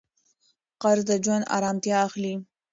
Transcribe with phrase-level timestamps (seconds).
[0.81, 2.33] قرض د ژوند ارامتیا اخلي.